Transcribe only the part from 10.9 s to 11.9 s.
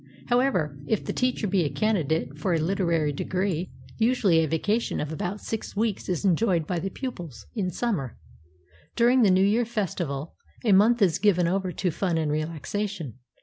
is given over